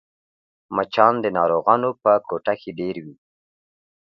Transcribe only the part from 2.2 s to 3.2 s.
کوټه کې ډېر وي